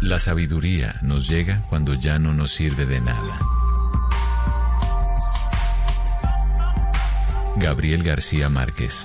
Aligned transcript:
La 0.00 0.18
sabiduría 0.18 1.00
nos 1.02 1.28
llega 1.28 1.62
cuando 1.68 1.94
ya 1.94 2.18
no 2.18 2.34
nos 2.34 2.52
sirve 2.52 2.84
de 2.86 3.00
nada. 3.00 3.38
Gabriel 7.56 8.02
García 8.02 8.48
Márquez. 8.48 9.04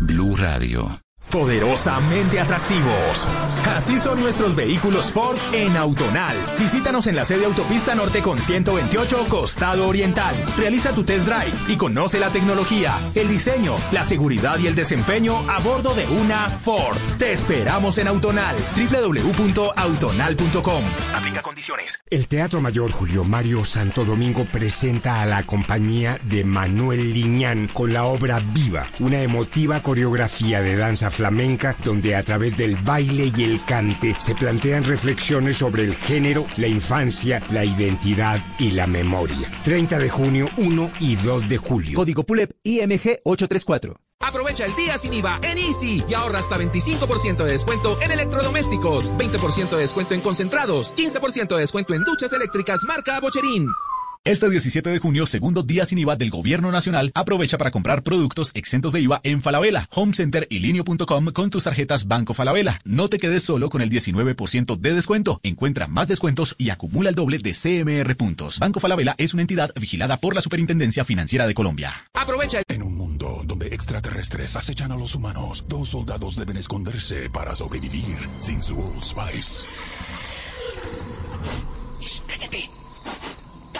Blue 0.00 0.36
Radio. 0.36 1.05
Poderosamente 1.30 2.40
atractivos. 2.40 3.28
Así 3.76 3.98
son 3.98 4.20
nuestros 4.20 4.54
vehículos 4.54 5.10
Ford 5.12 5.36
en 5.52 5.76
Autonal. 5.76 6.36
Visítanos 6.58 7.06
en 7.08 7.16
la 7.16 7.26
sede 7.26 7.46
Autopista 7.46 7.94
Norte 7.94 8.22
con 8.22 8.38
128 8.38 9.26
Costado 9.28 9.88
Oriental. 9.88 10.34
Realiza 10.56 10.92
tu 10.92 11.04
test 11.04 11.26
drive 11.26 11.52
y 11.68 11.76
conoce 11.76 12.18
la 12.18 12.30
tecnología, 12.30 12.98
el 13.14 13.28
diseño, 13.28 13.76
la 13.90 14.04
seguridad 14.04 14.58
y 14.58 14.68
el 14.68 14.74
desempeño 14.74 15.38
a 15.50 15.58
bordo 15.58 15.94
de 15.94 16.06
una 16.06 16.48
Ford. 16.48 16.96
Te 17.18 17.32
esperamos 17.32 17.98
en 17.98 18.08
Autonal. 18.08 18.56
www.autonal.com. 18.76 20.84
Aplica 21.14 21.42
condiciones. 21.42 22.02
El 22.08 22.28
Teatro 22.28 22.62
Mayor 22.62 22.92
Julio 22.92 23.24
Mario 23.24 23.64
Santo 23.64 24.04
Domingo 24.04 24.44
presenta 24.50 25.22
a 25.22 25.26
la 25.26 25.42
compañía 25.42 26.20
de 26.22 26.44
Manuel 26.44 27.12
Liñán 27.12 27.68
con 27.72 27.92
la 27.92 28.04
obra 28.04 28.40
Viva, 28.54 28.86
una 29.00 29.22
emotiva 29.22 29.82
coreografía 29.82 30.62
de 30.62 30.76
danza 30.76 31.10
flamenca 31.10 31.25
donde 31.84 32.14
a 32.14 32.22
través 32.22 32.56
del 32.56 32.76
baile 32.76 33.32
y 33.36 33.44
el 33.44 33.64
cante 33.64 34.14
se 34.18 34.34
plantean 34.34 34.84
reflexiones 34.84 35.56
sobre 35.56 35.84
el 35.84 35.94
género, 35.94 36.46
la 36.56 36.66
infancia, 36.66 37.42
la 37.50 37.64
identidad 37.64 38.40
y 38.58 38.72
la 38.72 38.86
memoria. 38.86 39.50
30 39.64 39.98
de 39.98 40.10
junio, 40.10 40.48
1 40.56 40.90
y 41.00 41.16
2 41.16 41.48
de 41.48 41.58
julio. 41.58 41.96
Código 41.96 42.24
PULEP 42.24 42.52
IMG 42.62 43.20
834. 43.24 43.96
Aprovecha 44.20 44.64
el 44.64 44.74
día 44.76 44.96
sin 44.96 45.12
IVA 45.12 45.40
en 45.42 45.58
Easy 45.58 46.02
y 46.08 46.14
ahorra 46.14 46.38
hasta 46.38 46.56
25% 46.56 47.44
de 47.44 47.52
descuento 47.52 48.00
en 48.00 48.10
electrodomésticos, 48.12 49.12
20% 49.12 49.70
de 49.70 49.78
descuento 49.78 50.14
en 50.14 50.20
concentrados, 50.20 50.94
15% 50.96 51.54
de 51.54 51.60
descuento 51.60 51.94
en 51.94 52.02
duchas 52.02 52.32
eléctricas 52.32 52.80
marca 52.84 53.20
Bocherín. 53.20 53.68
Este 54.26 54.50
17 54.50 54.90
de 54.90 54.98
junio, 54.98 55.24
segundo 55.24 55.62
día 55.62 55.86
sin 55.86 55.98
IVA 55.98 56.16
del 56.16 56.30
Gobierno 56.30 56.72
Nacional, 56.72 57.12
aprovecha 57.14 57.58
para 57.58 57.70
comprar 57.70 58.02
productos 58.02 58.50
exentos 58.54 58.92
de 58.92 59.00
IVA 59.00 59.20
en 59.22 59.40
Falabella, 59.40 59.88
Home 59.94 60.14
Center 60.14 60.48
y 60.50 60.58
Linio.com 60.58 61.26
con 61.26 61.48
tus 61.48 61.62
tarjetas 61.62 62.08
Banco 62.08 62.34
Falabella. 62.34 62.80
No 62.82 63.08
te 63.08 63.20
quedes 63.20 63.44
solo 63.44 63.70
con 63.70 63.82
el 63.82 63.88
19% 63.88 64.80
de 64.80 64.94
descuento. 64.94 65.38
Encuentra 65.44 65.86
más 65.86 66.08
descuentos 66.08 66.56
y 66.58 66.70
acumula 66.70 67.10
el 67.10 67.14
doble 67.14 67.38
de 67.38 67.52
CMR 67.52 68.16
puntos. 68.16 68.58
Banco 68.58 68.80
Falabella 68.80 69.14
es 69.16 69.32
una 69.32 69.42
entidad 69.42 69.70
vigilada 69.80 70.16
por 70.16 70.34
la 70.34 70.40
Superintendencia 70.40 71.04
Financiera 71.04 71.46
de 71.46 71.54
Colombia. 71.54 71.94
Aprovecha. 72.14 72.62
En 72.66 72.82
un 72.82 72.96
mundo 72.96 73.44
donde 73.44 73.68
extraterrestres 73.68 74.56
acechan 74.56 74.90
a 74.90 74.96
los 74.96 75.14
humanos, 75.14 75.66
dos 75.68 75.90
soldados 75.90 76.34
deben 76.34 76.56
esconderse 76.56 77.30
para 77.30 77.54
sobrevivir 77.54 78.28
sin 78.40 78.60
su 78.60 78.76
Old 78.76 79.04
Spice. 79.04 79.68
¡Cállate! 82.26 82.85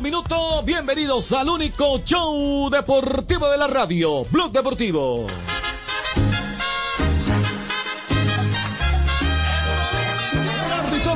Minuto. 0.00 0.62
Bienvenidos 0.64 1.32
al 1.32 1.48
único 1.48 2.02
show 2.04 2.70
deportivo 2.70 3.48
de 3.48 3.58
la 3.58 3.66
radio, 3.66 4.24
Blog 4.30 4.52
Deportivo. 4.52 5.26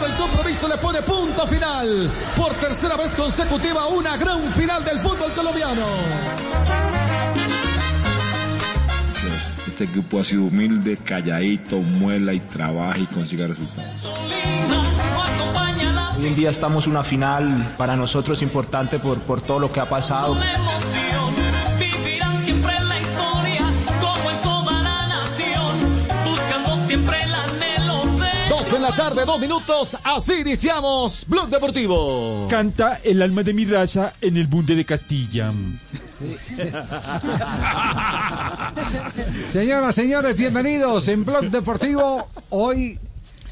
El 0.05 0.17
compromiso 0.17 0.67
le 0.69 0.79
pone 0.79 1.01
punto 1.03 1.47
final. 1.47 2.11
Por 2.37 2.53
tercera 2.55 2.97
vez 2.97 3.15
consecutiva, 3.15 3.87
una 3.87 4.17
gran 4.17 4.53
final 4.55 4.85
del 4.85 4.99
fútbol 4.99 5.31
colombiano. 5.33 5.87
Este 9.69 9.87
grupo 9.87 10.21
ha 10.21 10.25
sido 10.25 10.45
humilde, 10.45 10.97
calladito, 10.97 11.77
muela 11.77 12.33
y 12.33 12.41
trabaja 12.41 12.99
y 12.99 13.07
consiga 13.07 13.47
resultados. 13.47 13.93
Hoy 16.19 16.27
en 16.27 16.35
día 16.35 16.51
estamos 16.51 16.85
en 16.87 16.93
una 16.93 17.05
final 17.05 17.75
para 17.77 17.97
nosotros 17.97 18.43
importante 18.43 18.99
por, 18.99 19.23
por 19.23 19.41
todo 19.41 19.59
lo 19.59 19.73
que 19.73 19.81
ha 19.81 19.89
pasado. 19.89 20.35
En 20.35 20.41
la. 27.31 27.47
Dos 28.49 28.73
en 28.75 28.83
la 28.83 28.95
tarde, 28.95 29.25
dos 29.25 29.41
minutos. 29.41 29.97
Así 30.05 30.35
iniciamos 30.41 31.25
Blog 31.27 31.49
Deportivo. 31.49 32.47
Canta 32.51 33.01
el 33.03 33.23
alma 33.23 33.43
de 33.43 33.55
mi 33.55 33.65
raza 33.65 34.13
en 34.21 34.37
el 34.37 34.47
bunde 34.47 34.77
de 34.77 34.85
Castilla. 34.85 35.51
Señoras, 39.47 39.95
señores, 39.95 40.37
bienvenidos 40.37 41.09
en 41.09 41.25
Blog 41.25 41.45
Deportivo. 41.45 42.29
Hoy 42.51 42.99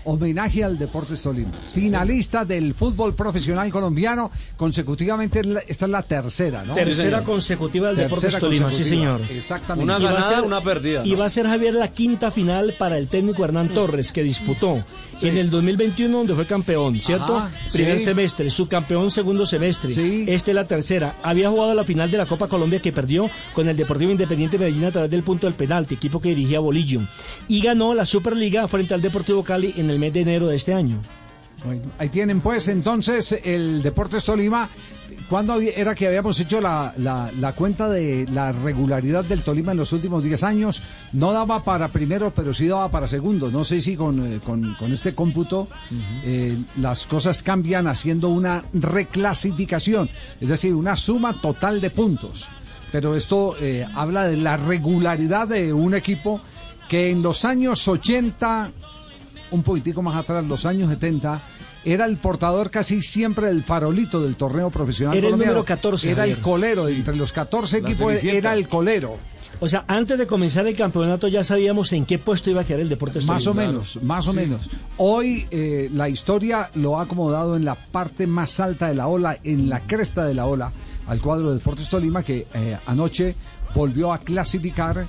homenaje 0.05 0.65
al 0.65 0.79
Deportes 0.79 1.23
Tolima. 1.23 1.51
Finalista 1.73 2.45
del 2.45 2.75
fútbol 2.75 3.15
profesional 3.15 3.71
colombiano. 3.71 4.31
Consecutivamente, 4.57 5.41
esta 5.69 5.85
es 5.87 5.91
la 5.91 6.03
tercera, 6.03 6.63
¿no? 6.65 6.75
Tercera 6.75 7.23
consecutiva 7.23 7.89
del 7.89 8.09
Tercera 8.09 8.21
Deportes 8.37 8.41
Tolima, 8.41 8.71
sí 8.71 8.85
señor. 8.85 9.21
Exactamente. 9.31 9.85
Una 9.85 9.99
ganada, 9.99 10.29
ser- 10.29 10.43
una 10.43 10.63
perdida, 10.63 11.05
Y 11.05 11.15
va 11.15 11.27
a 11.27 11.29
ser 11.31 11.47
Javier 11.47 11.75
la 11.75 11.89
quinta 11.93 12.31
final 12.31 12.75
para 12.79 12.97
el 12.99 13.09
técnico 13.09 13.45
Hernán 13.45 13.75
Torres, 13.75 14.13
que 14.13 14.23
disputó 14.23 14.85
Sí. 15.17 15.29
en 15.29 15.37
el 15.37 15.51
2021 15.51 16.19
donde 16.19 16.35
fue 16.35 16.47
campeón, 16.47 16.97
¿cierto? 16.99 17.37
Ajá, 17.39 17.51
Primer 17.73 17.99
sí. 17.99 18.05
semestre, 18.05 18.49
subcampeón 18.51 19.11
segundo 19.11 19.45
semestre. 19.45 19.91
Este 20.33 20.51
es 20.53 20.55
la 20.55 20.67
tercera. 20.67 21.17
Había 21.23 21.51
jugado 21.51 21.75
la 21.75 21.85
final 21.85 22.11
de 22.11 22.17
la 22.19 22.27
Copa 22.27 22.49
Colombia 22.49 22.81
que 22.81 22.93
perdió 22.93 23.29
con 23.55 23.69
el 23.69 23.77
Deportivo 23.77 24.13
Independiente 24.13 24.57
Medellín 24.59 24.85
a 24.85 24.91
través 24.93 25.11
del 25.11 25.23
punto 25.23 25.47
del 25.47 25.55
penalti, 25.55 25.95
equipo 25.97 26.21
que 26.21 26.31
dirigía 26.31 26.61
Bolillo. 26.61 27.01
Y 27.49 27.61
ganó 27.61 27.93
la 27.93 28.05
Superliga 28.07 28.67
frente 28.69 28.95
al 28.95 29.03
Deportivo 29.03 29.43
Cali 29.45 29.75
en 29.77 29.90
el 29.91 29.99
mes 29.99 30.13
de 30.13 30.21
enero 30.23 30.47
de 30.49 30.57
este 30.57 30.73
año. 30.75 31.01
Bueno, 31.65 31.83
ahí 31.99 32.09
tienen 32.09 32.41
pues 32.41 32.69
entonces 32.69 33.39
el 33.45 33.83
Deportes 33.83 34.25
Tolima. 34.25 34.71
¿Cuándo 35.29 35.61
era 35.61 35.95
que 35.95 36.09
habíamos 36.09 36.41
hecho 36.41 36.61
la, 36.61 36.93
la- 36.97 37.31
la 37.39 37.53
cuenta 37.55 37.89
de 37.89 38.27
la 38.33 38.51
regularidad 38.51 39.25
del 39.25 39.43
Tolima 39.43 39.71
en 39.73 39.79
los 39.79 39.93
últimos 39.93 40.25
10 40.25 40.43
años? 40.43 40.83
No 41.13 41.33
daba 41.33 41.63
para 41.63 41.87
primero, 41.89 42.33
pero 42.35 42.53
sí 42.53 42.67
daba 42.67 42.91
para 42.91 43.07
segundo. 43.07 43.49
No 43.51 43.63
sé 43.65 43.81
si 43.81 43.95
con, 43.95 44.27
eh, 44.27 44.41
con- 44.45 44.75
con 44.77 44.93
este 44.93 45.15
cómputo 45.15 45.69
eh, 46.25 46.57
las 46.79 47.07
cosas 47.07 47.43
cambian 47.45 47.87
haciendo 47.87 48.29
una 48.31 48.65
reclasificación, 48.73 50.11
es 50.41 50.49
decir, 50.49 50.75
una 50.75 50.97
suma 50.97 51.41
total 51.41 51.81
de 51.81 51.91
puntos. 51.91 52.49
Pero 52.91 53.15
esto 53.15 53.55
eh, 53.61 53.87
habla 53.95 54.25
de 54.25 54.37
la 54.37 54.57
regularidad 54.57 55.47
de 55.47 55.73
un 55.73 55.95
equipo 55.95 56.41
que 56.89 57.11
en 57.11 57.23
los 57.23 57.45
años 57.45 57.87
80 57.87 58.73
un 59.51 59.63
poquitico 59.63 60.03
más 60.03 60.17
atrás, 60.17 60.45
los 60.47 60.67
años 60.67 60.89
70, 60.91 61.41
era 61.85 62.05
el 62.05 62.17
portador 62.19 62.71
casi 62.71 63.03
siempre 63.03 63.47
del 63.49 63.63
farolito 63.63 64.23
del 64.23 64.37
torneo 64.37 64.71
profesional 64.71 65.17
Era 65.17 65.27
el 65.27 65.33
colombiano. 65.33 65.53
número 65.53 65.65
14, 65.65 66.11
Era 66.11 66.25
el 66.25 66.39
colero, 66.39 66.89
entre 66.89 67.17
los 67.17 67.33
14 67.33 67.79
equipos 67.79 68.23
era 68.25 68.55
el 68.55 68.69
colero. 68.69 69.19
O 69.63 69.69
sea, 69.69 69.85
antes 69.89 70.17
de 70.19 70.27
comenzar 70.27 70.67
el 70.67 70.75
campeonato 70.75 71.29
ya 71.29 71.45
sabíamos 71.45 71.93
en 71.93 72.07
qué 72.07 72.19
puesto 72.19 72.49
iba 72.51 72.63
a 72.63 72.65
quedar 72.65 72.81
el 72.81 72.89
Deportes 72.89 73.27
Más 73.27 73.47
o 73.47 73.53
menos, 73.53 74.03
más 74.03 74.27
o 74.27 74.33
menos. 74.33 74.71
Hoy 74.97 75.47
eh, 75.51 75.91
la 75.93 76.09
historia 76.09 76.71
lo 76.75 76.99
ha 76.99 77.03
acomodado 77.03 77.57
en 77.57 77.67
la 77.67 77.75
parte 77.75 78.27
más 78.27 78.59
alta 78.59 78.89
de 78.89 78.95
la 78.95 79.07
ola, 79.07 79.37
en 79.45 79.69
la 79.69 79.81
cresta 79.81 80.25
de 80.25 80.33
la 80.33 80.47
ola, 80.47 80.73
al 81.07 81.21
cuadro 81.21 81.51
de 81.51 81.59
Deportes 81.59 81.91
Tolima 81.91 82.23
que 82.23 82.47
eh, 82.55 82.79
anoche 82.87 83.35
volvió 83.75 84.13
a 84.13 84.19
clasificar. 84.19 85.07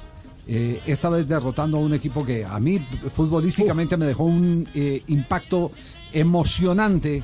Eh, 0.47 0.81
esta 0.85 1.09
vez 1.09 1.27
derrotando 1.27 1.77
a 1.77 1.79
un 1.81 1.93
equipo 1.93 2.25
que 2.25 2.43
a 2.43 2.59
mí 2.59 2.79
futbolísticamente 3.11 3.97
me 3.97 4.05
dejó 4.05 4.23
un 4.23 4.67
eh, 4.73 5.01
impacto 5.07 5.71
emocionante 6.11 7.23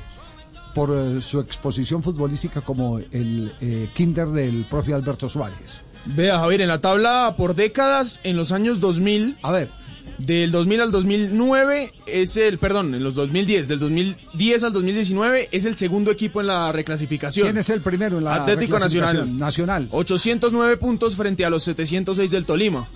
por 0.74 0.90
eh, 0.96 1.20
su 1.20 1.40
exposición 1.40 2.02
futbolística 2.02 2.60
como 2.60 2.98
el 2.98 3.90
kinder 3.94 4.28
del 4.28 4.66
profe 4.66 4.94
Alberto 4.94 5.28
Suárez. 5.28 5.82
Vea, 6.04 6.38
Javier, 6.38 6.62
en 6.62 6.68
la 6.68 6.80
tabla 6.80 7.34
por 7.36 7.54
décadas, 7.54 8.20
en 8.22 8.36
los 8.36 8.52
años 8.52 8.80
2000. 8.80 9.38
A 9.42 9.50
ver. 9.52 9.70
Del 10.18 10.50
2000 10.50 10.80
al 10.80 10.90
2009 10.90 11.92
es 12.06 12.36
el, 12.36 12.58
perdón, 12.58 12.92
en 12.92 13.04
los 13.04 13.14
2010, 13.14 13.68
del 13.68 13.78
2010 13.78 14.64
al 14.64 14.72
2019 14.72 15.48
es 15.52 15.64
el 15.64 15.76
segundo 15.76 16.10
equipo 16.10 16.40
en 16.40 16.48
la 16.48 16.72
reclasificación. 16.72 17.46
¿Quién 17.46 17.56
es 17.56 17.70
el 17.70 17.80
primero 17.82 18.18
en 18.18 18.24
la 18.24 18.34
Atlético 18.34 18.74
reclasificación? 18.74 19.38
Nacional. 19.38 19.86
Nacional. 19.86 19.88
809 19.92 20.76
puntos 20.78 21.14
frente 21.14 21.44
a 21.44 21.50
los 21.50 21.62
706 21.62 22.30
del 22.32 22.44
Tolima. 22.46 22.88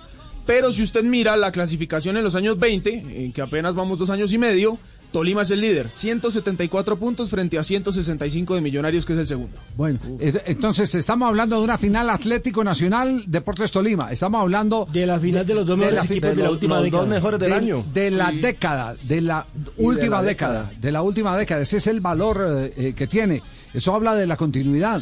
Pero 0.45 0.71
si 0.71 0.83
usted 0.83 1.03
mira 1.03 1.37
la 1.37 1.51
clasificación 1.51 2.17
en 2.17 2.23
los 2.23 2.35
años 2.35 2.59
20, 2.59 3.23
en 3.25 3.31
que 3.31 3.41
apenas 3.41 3.75
vamos 3.75 3.97
dos 3.99 4.09
años 4.09 4.33
y 4.33 4.37
medio, 4.37 4.77
Tolima 5.13 5.43
es 5.43 5.51
el 5.51 5.61
líder, 5.61 5.91
174 5.91 6.97
puntos 6.97 7.29
frente 7.29 7.59
a 7.59 7.63
165 7.63 8.55
de 8.55 8.61
Millonarios, 8.61 9.05
que 9.05 9.13
es 9.13 9.19
el 9.19 9.27
segundo. 9.27 9.55
Bueno, 9.77 9.99
eh, 10.19 10.33
entonces 10.47 10.93
estamos 10.95 11.27
hablando 11.27 11.57
de 11.59 11.63
una 11.63 11.77
final 11.77 12.09
Atlético 12.09 12.63
Nacional 12.63 13.23
Deportes 13.27 13.71
Tolima. 13.71 14.11
Estamos 14.11 14.41
hablando 14.41 14.87
de 14.91 15.05
la 15.05 15.19
final 15.19 15.45
de 15.45 15.53
los 15.53 15.65
dos 15.67 15.77
mejores 15.77 15.99
equipos 16.11 16.29
de 16.35 16.43
la 16.43 16.49
última 16.51 16.75
década. 16.81 17.03
De- 17.45 17.51
De 17.93 18.09
la 18.11 18.31
década, 18.31 18.95
de 19.07 19.21
la 19.21 19.45
última 19.77 20.17
la 20.17 20.23
década, 20.23 20.61
década. 20.63 20.79
de 20.81 20.91
la 20.91 21.01
última 21.03 21.37
década. 21.37 21.61
Ese 21.61 21.77
es 21.77 21.87
el 21.87 22.01
valor 22.01 22.43
eh, 22.49 22.73
eh, 22.75 22.93
que 22.93 23.05
tiene. 23.05 23.43
Eso 23.73 23.93
habla 23.93 24.15
de 24.15 24.25
la 24.25 24.35
continuidad. 24.35 24.99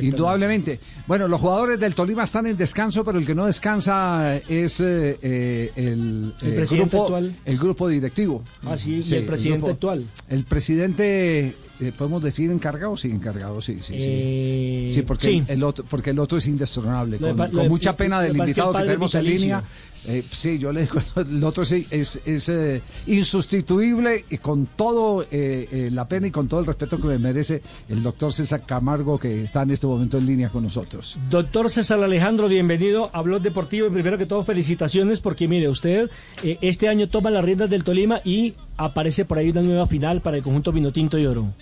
Indudablemente. 0.00 0.80
Bueno, 1.06 1.28
los 1.28 1.40
jugadores 1.40 1.78
del 1.78 1.94
Tolima 1.94 2.24
están 2.24 2.46
en 2.46 2.56
descanso, 2.56 3.04
pero 3.04 3.18
el 3.18 3.26
que 3.26 3.34
no 3.34 3.46
descansa 3.46 4.36
es 4.36 4.80
eh, 4.80 5.18
eh, 5.22 5.72
el, 5.76 6.34
El 6.40 6.52
eh, 6.52 6.56
presidente 6.56 6.96
grupo, 6.96 7.04
actual. 7.04 7.34
el 7.44 7.58
grupo 7.58 7.88
directivo. 7.88 8.42
Ah, 8.64 8.76
sí, 8.76 9.02
y 9.06 9.14
el 9.14 9.24
presidente 9.24 9.66
grupo- 9.66 9.72
actual. 9.74 10.06
El 10.28 10.44
presidente, 10.44 11.46
eh, 11.48 11.54
podemos 11.96 12.22
decir 12.22 12.50
encargado, 12.50 12.96
sí, 12.96 13.10
encargado, 13.10 13.60
sí, 13.60 13.74
sí, 13.80 13.94
sí. 13.94 13.94
Eh, 13.98 14.90
sí, 14.94 15.02
porque 15.02 15.26
sí. 15.28 15.42
El, 15.48 15.62
otro, 15.62 15.84
porque 15.88 16.10
el 16.10 16.18
otro 16.18 16.38
es 16.38 16.46
indestronable. 16.46 17.18
De 17.18 17.34
Con, 17.34 17.68
mucha 17.68 17.96
pena 17.96 18.20
del 18.20 18.32
de 18.32 18.38
invitado 18.38 18.72
que 18.72 18.82
tenemos 18.82 19.14
en 19.14 19.24
línea. 19.24 19.62
eh, 20.08 20.22
sí, 20.32 20.58
yo 20.58 20.72
le 20.72 20.82
digo, 20.82 21.00
el 21.16 21.42
otro 21.44 21.64
sí 21.64 21.86
es, 21.90 22.20
es 22.24 22.48
eh, 22.48 22.82
insustituible 23.06 24.24
y 24.30 24.38
con 24.38 24.66
todo 24.66 25.22
eh, 25.24 25.68
eh, 25.70 25.90
la 25.92 26.08
pena 26.08 26.28
y 26.28 26.30
con 26.30 26.48
todo 26.48 26.60
el 26.60 26.66
respeto 26.66 27.00
que 27.00 27.08
me 27.08 27.18
merece 27.18 27.60
el 27.88 28.02
doctor 28.02 28.32
César 28.32 28.64
Camargo 28.64 29.18
que 29.18 29.42
está 29.42 29.62
en 29.62 29.72
este 29.72 29.86
momento 29.86 30.18
en 30.18 30.26
línea 30.26 30.48
con 30.48 30.62
nosotros. 30.62 31.18
Doctor 31.28 31.70
César 31.70 32.02
Alejandro, 32.02 32.48
bienvenido 32.48 33.10
a 33.12 33.22
Blog 33.22 33.42
Deportivo 33.42 33.86
y 33.88 33.90
primero 33.90 34.16
que 34.16 34.26
todo 34.26 34.44
felicitaciones 34.44 35.20
porque 35.20 35.48
mire, 35.48 35.68
usted 35.68 36.08
eh, 36.42 36.58
este 36.60 36.88
año 36.88 37.08
toma 37.08 37.30
las 37.30 37.44
riendas 37.44 37.68
del 37.68 37.84
Tolima 37.84 38.20
y 38.24 38.54
aparece 38.76 39.24
por 39.24 39.38
ahí 39.38 39.50
una 39.50 39.62
nueva 39.62 39.86
final 39.86 40.20
para 40.20 40.36
el 40.36 40.42
conjunto 40.42 40.72
Vinotinto 40.72 41.18
y 41.18 41.26
Oro. 41.26 41.52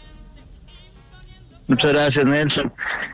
Muchas 1.66 1.93
gracias, 1.94 2.26
Nelson. 2.26 2.70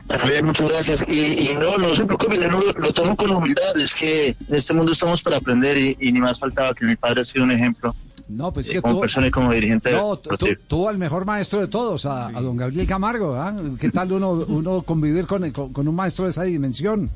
Javier, 0.09 0.43
muchas 0.43 0.67
gracias. 0.69 1.05
Y, 1.07 1.49
y 1.49 1.53
no, 1.53 1.77
no 1.77 1.95
se 1.95 2.03
preocupe, 2.03 2.37
yo 2.37 2.49
no 2.49 2.59
lo, 2.59 2.73
lo 2.73 2.91
tomo 2.91 3.15
con 3.15 3.31
humildad. 3.31 3.79
Es 3.79 3.93
que 3.95 4.27
en 4.27 4.55
este 4.55 4.73
mundo 4.73 4.91
estamos 4.91 5.21
para 5.23 5.37
aprender 5.37 5.77
y, 5.77 5.97
y 6.01 6.11
ni 6.11 6.19
más 6.19 6.37
faltaba 6.37 6.73
que 6.73 6.85
mi 6.85 6.97
padre 6.97 7.21
ha 7.21 7.23
sido 7.25 7.45
un 7.45 7.51
ejemplo 7.51 7.95
No, 8.27 8.51
pues 8.51 8.65
es 8.65 8.71
eh, 8.71 8.75
que 8.75 8.81
como 8.81 8.95
tú, 8.95 8.99
persona 9.01 9.27
y 9.27 9.31
como 9.31 9.53
dirigente 9.53 9.93
no, 9.93 10.17
tú, 10.17 10.35
tú 10.67 10.89
al 10.89 10.97
mejor 10.97 11.23
maestro 11.23 11.61
de 11.61 11.69
todos, 11.69 12.05
a, 12.05 12.27
a 12.27 12.41
don 12.41 12.57
Gabriel 12.57 12.85
Camargo. 12.85 13.35
¿ah? 13.35 13.55
¿Qué 13.79 13.89
tal 13.89 14.11
uno, 14.11 14.31
uno 14.31 14.81
convivir 14.81 15.27
con, 15.27 15.49
con, 15.51 15.71
con 15.71 15.87
un 15.87 15.95
maestro 15.95 16.25
de 16.25 16.31
esa 16.31 16.43
dimensión? 16.43 17.09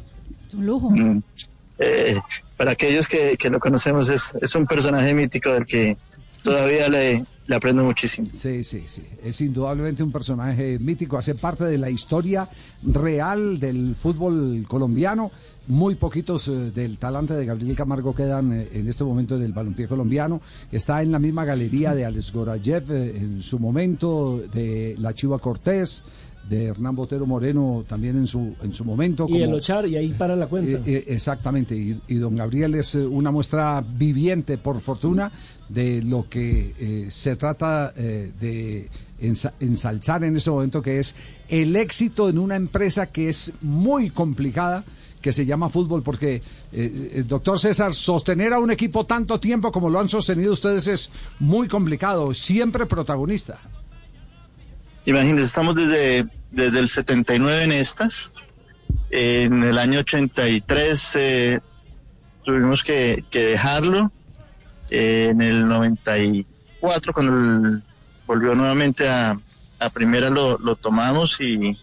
Es 0.48 0.54
un 0.54 0.66
lujo. 0.66 0.90
Mm. 0.90 1.22
Eh, 1.80 2.18
para 2.56 2.72
aquellos 2.72 3.10
que, 3.10 3.36
que 3.36 3.50
lo 3.50 3.60
conocemos, 3.60 4.08
es, 4.08 4.34
es 4.42 4.56
un 4.56 4.66
personaje 4.66 5.14
mítico 5.14 5.52
del 5.52 5.66
que 5.66 5.98
todavía 6.46 6.88
le, 6.88 7.26
aprendo 7.54 7.84
muchísimo. 7.84 8.30
Sí, 8.32 8.64
sí, 8.64 8.84
sí. 8.86 9.04
Es 9.24 9.42
indudablemente 9.42 10.04
un 10.04 10.12
personaje 10.12 10.80
mítico, 10.80 11.18
hace 11.18 11.36
parte 11.36 11.66
de 11.66 11.78
la 11.78 11.90
historia 11.90 12.48
real 12.84 13.60
del 13.60 13.96
fútbol 13.96 14.64
colombiano. 14.68 15.32
Muy 15.68 15.96
poquitos 15.96 16.48
eh, 16.48 16.72
del 16.72 17.00
talante 17.00 17.34
de 17.34 17.44
Gabriel 17.44 17.76
Camargo 17.76 18.14
quedan 18.14 18.54
eh, 18.54 18.70
en 18.74 18.88
este 18.88 19.04
momento 19.04 19.36
en 19.36 19.42
el 19.42 19.52
balompié 19.52 19.88
colombiano. 19.88 20.40
Está 20.72 21.02
en 21.02 21.12
la 21.12 21.18
misma 21.18 21.44
galería 21.44 21.96
de 21.96 22.06
Alex 22.06 22.32
Gorayev 22.32 22.92
eh, 22.92 23.18
en 23.18 23.42
su 23.42 23.58
momento, 23.58 24.44
de 24.54 24.96
La 25.00 25.16
Chiva 25.16 25.40
Cortés, 25.40 26.04
de 26.50 26.66
Hernán 26.66 26.96
Botero 26.96 27.26
Moreno 27.26 27.84
también 27.88 28.18
en 28.18 28.28
su, 28.28 28.56
en 28.62 28.72
su 28.74 28.86
momento. 28.86 29.26
Y 29.30 29.42
el 29.42 29.54
Ochar 29.54 29.88
y 29.88 29.96
ahí 29.98 30.10
para 30.10 30.36
la 30.36 30.48
cuenta. 30.48 30.78
eh, 30.80 30.82
eh, 30.86 31.04
exactamente, 31.08 31.76
y, 31.76 32.00
y 32.08 32.16
don 32.16 32.36
Gabriel 32.36 32.76
es 32.76 32.96
eh, 32.96 33.06
una 33.06 33.32
muestra 33.32 33.82
viviente, 33.82 34.58
por 34.58 34.80
fortuna, 34.82 35.32
de 35.70 36.04
lo 36.04 36.28
que 36.30 36.74
eh, 36.80 37.08
se 37.10 37.36
trata 37.36 37.94
eh, 37.98 38.32
de 38.40 38.90
ensa- 39.22 39.54
ensalzar 39.60 40.24
en 40.24 40.38
este 40.38 40.52
momento, 40.52 40.82
que 40.82 41.00
es 41.00 41.16
el 41.50 41.76
éxito 41.76 42.30
en 42.30 42.38
una 42.38 42.56
empresa 42.56 43.08
que 43.08 43.30
es 43.30 43.52
muy 43.62 44.12
complicada, 44.12 44.84
que 45.22 45.34
se 45.34 45.48
llama 45.48 45.70
fútbol, 45.70 46.04
porque, 46.04 46.40
eh, 46.72 47.24
doctor 47.28 47.58
César, 47.58 47.96
sostener 47.96 48.54
a 48.54 48.60
un 48.60 48.70
equipo 48.70 49.08
tanto 49.08 49.40
tiempo 49.40 49.72
como 49.72 49.90
lo 49.90 50.00
han 50.00 50.08
sostenido 50.08 50.54
ustedes 50.54 50.86
es 50.86 51.10
muy 51.40 51.68
complicado, 51.68 52.32
siempre 52.36 52.86
protagonista. 52.86 53.60
Imagínense, 55.06 55.44
estamos 55.44 55.76
desde, 55.76 56.26
desde 56.52 56.80
el 56.80 56.90
79 56.90 57.64
en 57.64 57.72
estas. 57.72 58.32
En 59.12 59.64
el 59.64 59.78
año 59.78 60.00
83 60.00 61.12
eh, 61.16 61.60
tuvimos 62.44 62.84
que, 62.84 63.24
que 63.30 63.46
dejarlo. 63.46 64.12
En 64.90 65.42
el 65.42 65.68
94, 65.68 67.14
cuando 67.14 67.82
volvió 68.28 68.54
nuevamente 68.54 69.08
a, 69.08 69.38
a 69.80 69.90
primera, 69.90 70.30
lo, 70.30 70.58
lo 70.58 70.76
tomamos 70.76 71.40
y, 71.42 71.78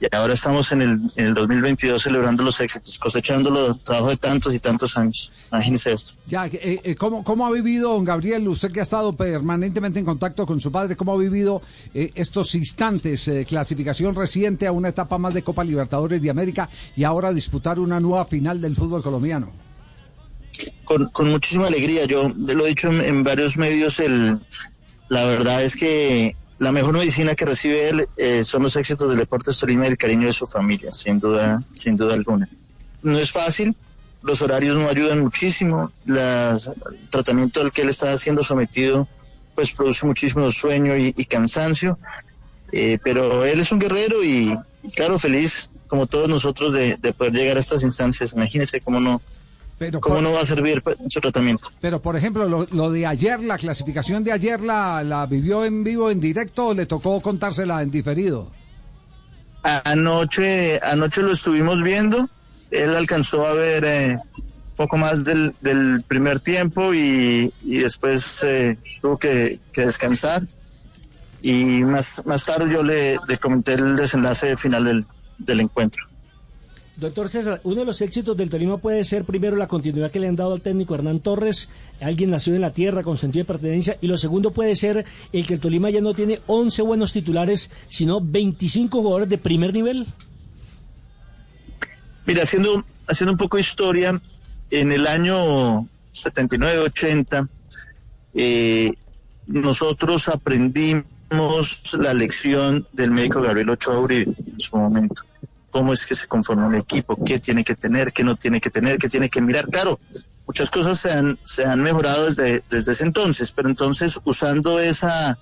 y 0.00 0.16
ahora 0.16 0.32
estamos 0.32 0.72
en 0.72 0.82
el, 0.82 1.00
en 1.16 1.26
el 1.26 1.34
2022 1.34 2.02
celebrando 2.02 2.42
los 2.42 2.58
éxitos, 2.60 2.98
cosechando 2.98 3.50
los 3.50 3.82
trabajos 3.84 4.10
de 4.10 4.16
tantos 4.16 4.54
y 4.54 4.58
tantos 4.58 4.96
años. 4.96 5.30
Imagínense 5.52 5.92
esto. 5.92 6.14
Ya, 6.26 6.46
eh, 6.46 6.80
eh, 6.82 6.94
¿cómo, 6.94 7.22
¿cómo 7.22 7.46
ha 7.46 7.50
vivido, 7.50 7.92
don 7.92 8.04
Gabriel, 8.04 8.48
usted 8.48 8.72
que 8.72 8.80
ha 8.80 8.84
estado 8.84 9.12
permanentemente 9.12 9.98
en 9.98 10.06
contacto 10.06 10.46
con 10.46 10.60
su 10.60 10.72
padre, 10.72 10.96
cómo 10.96 11.12
ha 11.12 11.18
vivido 11.18 11.60
eh, 11.92 12.10
estos 12.14 12.54
instantes, 12.54 13.28
eh, 13.28 13.44
clasificación 13.46 14.14
reciente 14.14 14.66
a 14.66 14.72
una 14.72 14.88
etapa 14.88 15.18
más 15.18 15.34
de 15.34 15.42
Copa 15.42 15.64
Libertadores 15.64 16.22
de 16.22 16.30
América 16.30 16.70
y 16.96 17.04
ahora 17.04 17.32
disputar 17.32 17.78
una 17.78 18.00
nueva 18.00 18.24
final 18.24 18.60
del 18.60 18.76
fútbol 18.76 19.02
colombiano? 19.02 19.52
con, 20.84 21.08
con 21.10 21.30
muchísima 21.30 21.68
alegría. 21.68 22.04
Yo 22.04 22.28
lo 22.28 22.66
he 22.66 22.70
dicho 22.70 22.88
en, 22.88 23.00
en 23.00 23.22
varios 23.22 23.56
medios, 23.56 24.00
el, 24.00 24.38
la 25.08 25.24
verdad 25.24 25.62
es 25.62 25.76
que 25.76 26.36
la 26.60 26.72
mejor 26.72 26.92
medicina 26.92 27.34
que 27.34 27.46
recibe 27.46 27.88
él 27.88 28.06
eh, 28.18 28.44
son 28.44 28.62
los 28.62 28.76
éxitos 28.76 29.08
del 29.08 29.18
Deportes 29.18 29.58
Tolima 29.58 29.86
y 29.86 29.88
el 29.88 29.96
cariño 29.96 30.26
de 30.26 30.32
su 30.34 30.46
familia, 30.46 30.92
sin 30.92 31.18
duda, 31.18 31.64
sin 31.74 31.96
duda 31.96 32.12
alguna. 32.12 32.48
No 33.02 33.18
es 33.18 33.32
fácil, 33.32 33.74
los 34.22 34.42
horarios 34.42 34.76
no 34.76 34.86
ayudan 34.86 35.20
muchísimo, 35.20 35.90
el 36.06 36.58
tratamiento 37.08 37.62
al 37.62 37.72
que 37.72 37.80
él 37.80 37.88
está 37.88 38.16
siendo 38.18 38.42
sometido 38.42 39.08
pues 39.54 39.72
produce 39.72 40.06
muchísimo 40.06 40.50
sueño 40.50 40.96
y, 40.96 41.24
cansancio, 41.24 41.98
eh, 42.72 42.98
pero 43.02 43.44
él 43.44 43.58
es 43.60 43.72
un 43.72 43.78
guerrero 43.78 44.22
y, 44.22 44.56
y 44.82 44.90
claro, 44.90 45.18
feliz 45.18 45.70
como 45.86 46.06
todos 46.06 46.28
nosotros 46.28 46.74
de, 46.74 46.96
de 46.96 47.12
poder 47.14 47.32
llegar 47.32 47.56
a 47.56 47.60
estas 47.60 47.82
instancias. 47.82 48.34
Imagínense 48.34 48.82
cómo 48.82 49.00
no, 49.00 49.22
Pero 49.80 49.98
cómo 49.98 50.16
por- 50.16 50.22
no 50.24 50.32
va 50.34 50.42
a 50.42 50.44
servir 50.44 50.82
pues, 50.82 50.98
su 51.08 51.20
tratamiento. 51.20 51.72
Pero, 51.80 52.02
por 52.02 52.14
ejemplo, 52.14 52.46
lo, 52.46 52.66
lo 52.70 52.90
de 52.90 53.06
ayer, 53.06 53.42
la 53.42 53.56
clasificación 53.56 54.22
de 54.22 54.30
ayer, 54.30 54.60
la, 54.60 55.02
¿la 55.02 55.24
vivió 55.24 55.64
en 55.64 55.82
vivo, 55.82 56.10
en 56.10 56.20
directo 56.20 56.66
o 56.66 56.74
le 56.74 56.84
tocó 56.84 57.22
contársela 57.22 57.80
en 57.80 57.90
diferido? 57.90 58.50
Anoche, 59.62 60.78
anoche 60.82 61.22
lo 61.22 61.32
estuvimos 61.32 61.82
viendo. 61.82 62.28
Él 62.70 62.94
alcanzó 62.94 63.46
a 63.46 63.54
ver 63.54 63.84
eh, 63.86 64.18
poco 64.76 64.96
más 64.96 65.24
del, 65.24 65.54
del 65.60 66.02
primer 66.06 66.40
tiempo 66.40 66.94
y, 66.94 67.52
y 67.64 67.78
después 67.78 68.42
eh, 68.44 68.78
tuvo 69.00 69.16
que, 69.18 69.60
que 69.72 69.82
descansar. 69.82 70.42
Y 71.42 71.84
más, 71.84 72.22
más 72.26 72.44
tarde 72.44 72.70
yo 72.72 72.82
le, 72.82 73.18
le 73.26 73.38
comenté 73.38 73.72
el 73.74 73.96
desenlace 73.96 74.56
final 74.56 74.84
del, 74.84 75.06
del 75.38 75.60
encuentro. 75.60 76.04
Doctor 77.00 77.30
César, 77.30 77.62
uno 77.64 77.76
de 77.76 77.86
los 77.86 78.02
éxitos 78.02 78.36
del 78.36 78.50
Tolima 78.50 78.76
puede 78.76 79.04
ser 79.04 79.24
primero 79.24 79.56
la 79.56 79.66
continuidad 79.66 80.10
que 80.10 80.20
le 80.20 80.28
han 80.28 80.36
dado 80.36 80.52
al 80.52 80.60
técnico 80.60 80.94
Hernán 80.94 81.20
Torres, 81.20 81.70
alguien 81.98 82.28
nació 82.28 82.54
en 82.54 82.60
la 82.60 82.74
tierra 82.74 83.02
con 83.02 83.16
sentido 83.16 83.44
de 83.44 83.46
pertenencia, 83.46 83.96
y 84.02 84.06
lo 84.06 84.18
segundo 84.18 84.50
puede 84.50 84.76
ser 84.76 85.06
el 85.32 85.46
que 85.46 85.54
el 85.54 85.60
Tolima 85.60 85.88
ya 85.88 86.02
no 86.02 86.12
tiene 86.12 86.40
11 86.46 86.82
buenos 86.82 87.14
titulares, 87.14 87.70
sino 87.88 88.20
25 88.20 89.00
jugadores 89.00 89.30
de 89.30 89.38
primer 89.38 89.72
nivel. 89.72 90.08
Mira, 92.26 92.42
haciendo, 92.42 92.84
haciendo 93.06 93.32
un 93.32 93.38
poco 93.38 93.56
de 93.56 93.62
historia, 93.62 94.20
en 94.70 94.92
el 94.92 95.06
año 95.06 95.88
79-80, 96.12 97.48
eh, 98.34 98.92
nosotros 99.46 100.28
aprendimos 100.28 101.06
la 101.98 102.12
lección 102.12 102.86
del 102.92 103.10
médico 103.10 103.40
Gabriel 103.40 103.70
Ochoa 103.70 103.98
Uribe 104.00 104.34
en 104.46 104.60
su 104.60 104.76
momento. 104.76 105.29
Cómo 105.70 105.92
es 105.92 106.06
que 106.06 106.14
se 106.14 106.26
conforma 106.26 106.66
un 106.66 106.74
equipo, 106.74 107.22
qué 107.24 107.38
tiene 107.38 107.64
que 107.64 107.74
tener, 107.74 108.12
qué 108.12 108.24
no 108.24 108.36
tiene 108.36 108.60
que 108.60 108.70
tener, 108.70 108.98
qué 108.98 109.08
tiene 109.08 109.28
que 109.28 109.40
mirar. 109.40 109.66
Claro, 109.68 109.98
muchas 110.46 110.70
cosas 110.70 110.98
se 111.44 111.64
han, 111.64 111.82
mejorado 111.82 112.26
desde, 112.26 112.62
ese 112.70 113.04
entonces, 113.04 113.52
pero 113.52 113.68
entonces 113.68 114.18
usando 114.24 114.80
esa, 114.80 115.38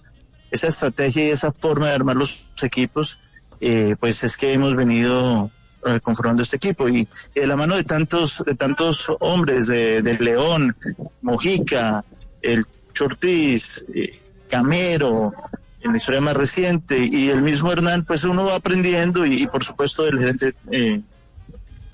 estrategia 0.51 1.25
y 1.25 1.31
esa 1.31 1.53
forma 1.53 1.89
de 1.89 1.95
armar 1.95 2.17
los 2.17 2.53
equipos, 2.63 3.21
eh, 3.61 3.97
pues 3.99 4.23
es 4.25 4.37
que 4.37 4.53
hemos 4.53 4.77
venido 4.77 5.51
eh, 5.87 6.01
conformando 6.01 6.43
este 6.43 6.57
equipo 6.57 6.89
y, 6.89 7.09
y 7.35 7.41
de 7.41 7.47
la 7.47 7.57
mano 7.57 7.77
de 7.77 7.85
tantos, 7.85 8.43
de 8.45 8.55
tantos 8.55 9.11
hombres, 9.21 9.67
de, 9.67 10.19
León, 10.21 10.77
Mojica, 11.23 12.05
el 12.43 12.67
Chortiz, 12.93 13.85
eh, 13.95 14.21
Camero, 14.49 15.33
en 15.81 15.93
la 15.93 15.97
historia 15.97 16.21
más 16.21 16.35
reciente, 16.35 16.99
y 16.99 17.29
el 17.29 17.43
mismo 17.43 17.71
Hernán, 17.73 18.05
pues 18.05 18.25
uno 18.25 18.45
va 18.45 18.57
aprendiendo 18.57 19.25
y, 19.25 19.43
y 19.43 19.47
por 19.47 19.65
supuesto 19.65 20.05
del 20.05 20.19
gerente, 20.19 20.55
eh, 20.73 21.01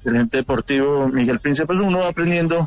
del 0.04 0.12
gerente 0.14 0.38
deportivo 0.38 1.08
Miguel 1.08 1.38
Príncipe, 1.40 1.66
pues 1.66 1.80
uno 1.80 1.98
va 1.98 2.08
aprendiendo 2.08 2.66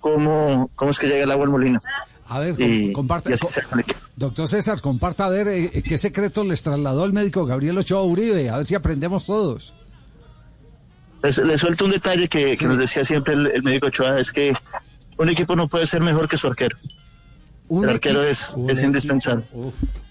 cómo, 0.00 0.70
cómo 0.74 0.90
es 0.90 0.98
que 0.98 1.06
llega 1.08 1.24
el 1.24 1.30
agua 1.30 1.44
al 1.46 1.50
molino. 1.50 1.78
A 2.26 2.38
ver, 2.38 2.54
Y- 2.60 2.92
comparte. 2.92 3.30
y 3.30 3.32
el. 3.32 3.96
Doctor 4.16 4.46
César, 4.48 4.80
comparta 4.80 5.24
a 5.26 5.28
ver 5.30 5.48
eh, 5.48 5.82
qué 5.82 5.96
secretos 5.98 6.46
les 6.46 6.62
trasladó 6.62 7.04
el 7.04 7.12
médico 7.12 7.44
Gabriel 7.46 7.78
Ochoa 7.78 8.02
Uribe, 8.02 8.48
a 8.50 8.58
ver 8.58 8.66
si 8.66 8.74
aprendemos 8.74 9.26
todos. 9.26 9.74
Les, 11.22 11.38
les 11.38 11.60
suelto 11.60 11.84
un 11.84 11.92
detalle 11.92 12.28
que, 12.28 12.56
que 12.56 12.66
nos 12.66 12.78
decía 12.78 13.04
siempre 13.04 13.34
el, 13.34 13.46
el 13.48 13.62
médico 13.62 13.86
Ochoa, 13.86 14.18
es 14.18 14.32
que 14.32 14.52
un 15.18 15.28
equipo 15.28 15.54
no 15.56 15.68
puede 15.68 15.86
ser 15.86 16.00
mejor 16.02 16.28
que 16.28 16.36
su 16.36 16.46
arquero. 16.46 16.76
Un 17.68 17.84
el 17.84 17.90
arquero 17.94 18.22
es, 18.24 18.56
es 18.68 18.82
indispensable. 18.82 19.44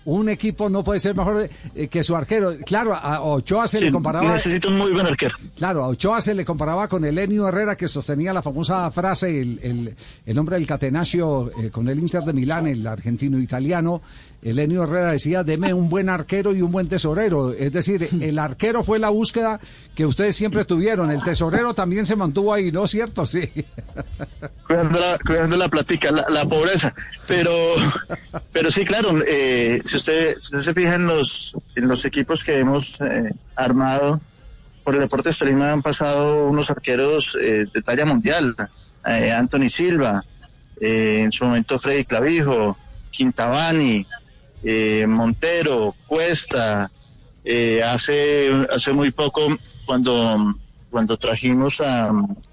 Un 0.06 0.30
equipo 0.30 0.70
no 0.70 0.84
puede 0.84 1.00
ser 1.00 1.16
mejor 1.16 1.48
eh, 1.76 1.88
que 1.88 2.04
su 2.04 2.16
arquero. 2.16 2.56
Claro, 2.66 2.96
a 2.96 3.22
Ochoa 3.22 3.68
se 3.68 3.78
Sí, 3.78 3.86
le 3.86 3.92
comparaba. 3.92 4.32
necesita 4.34 4.68
un 4.70 4.78
muy 4.78 4.92
buen 4.92 5.06
arquero. 5.06 5.36
Claro, 5.56 5.84
a 5.84 5.88
Ochoa 5.90 6.22
se 6.22 6.34
le 6.34 6.44
comparaba 6.44 6.88
con 6.88 7.06
el 7.06 7.18
Enio 7.20 7.48
Herrera 7.48 7.76
que 7.76 7.88
sostenía 7.88 8.34
la 8.34 8.42
famosa 8.42 8.90
frase, 8.92 9.42
el, 9.42 9.60
el, 9.62 9.96
el 10.26 10.38
hombre 10.40 10.56
del 10.58 10.66
catenaccio 10.68 11.52
eh, 11.62 11.70
con 11.70 11.88
el 11.88 12.00
Inter 12.00 12.24
de 12.24 12.34
Milán, 12.34 12.68
el 12.68 12.86
argentino 12.88 13.38
italiano. 13.40 14.02
El 14.42 14.58
Enio 14.58 14.86
Herrera 14.86 15.12
decía, 15.12 15.44
deme 15.44 15.72
un 15.72 15.88
buen 15.88 16.10
arquero 16.10 16.52
y 16.56 16.64
un 16.64 16.72
buen 16.72 16.88
tesorero. 16.88 17.54
Es 17.54 17.72
decir, 17.72 18.10
el 18.22 18.40
arquero 18.40 18.84
fue 18.84 18.98
la 18.98 19.10
búsqueda 19.10 19.60
que 19.94 20.04
ustedes 20.08 20.36
siempre 20.36 20.66
tuvieron. 20.66 21.12
El 21.12 21.22
tesorero 21.24 21.76
también 21.76 22.08
se 22.08 22.16
mantuvo 22.16 22.52
ahí, 22.52 22.72
¿no 22.72 22.86
es 22.86 22.90
cierto? 22.92 23.28
Sí. 23.28 23.48
cuidando 24.68 25.00
la, 25.00 25.20
cuidando 25.20 25.58
la 25.58 25.68
platica, 25.70 26.12
la, 26.12 26.26
la 26.30 26.44
pobreza. 26.48 26.94
Pero, 27.28 27.52
pero 28.52 28.72
sí, 28.72 28.84
claro, 28.84 29.20
eh, 29.28 29.82
si, 29.92 29.98
usted, 29.98 30.36
si 30.36 30.56
usted 30.56 30.62
se 30.62 30.74
fija 30.74 30.96
en 30.96 31.06
los, 31.06 31.58
en 31.76 31.88
los 31.88 32.06
equipos 32.06 32.44
que 32.46 32.58
hemos 32.58 33.02
eh, 33.02 33.30
armado, 33.56 34.22
por 34.86 34.96
el 34.96 35.02
Deportes 35.02 35.38
Tolima 35.38 35.72
han 35.72 35.82
pasado 35.82 36.46
unos 36.46 36.72
arqueros 36.72 37.38
eh, 37.40 37.66
de 37.72 37.82
talla 37.82 38.06
mundial. 38.06 38.56
Eh, 39.06 39.32
Anthony 39.32 39.68
Silva, 39.68 40.24
eh, 40.80 41.22
en 41.24 41.32
su 41.32 41.46
momento 41.46 41.78
Freddy 41.78 42.06
Clavijo, 42.06 42.78
Quintabani, 43.10 44.06
eh, 44.64 45.06
Montero, 45.08 45.94
Cuesta, 46.08 46.90
eh, 47.44 47.84
hace, 47.84 48.50
hace 48.72 48.94
muy 48.94 49.12
poco 49.12 49.58
cuando, 49.86 50.56
cuando 50.90 51.18
trajimos 51.18 51.82
a, 51.82 52.12